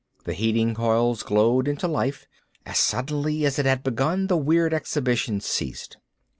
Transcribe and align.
The 0.23 0.33
heating 0.33 0.73
coils 0.73 1.21
glowed 1.21 1.67
into 1.67 1.87
life. 1.87 2.25
As 2.65 2.79
suddenly 2.79 3.45
as 3.45 3.59
it 3.59 3.67
had 3.67 3.83
begun 3.83 4.25
the 4.25 4.35
weird 4.35 4.73
exhibition 4.73 5.41
ceased. 5.41 5.97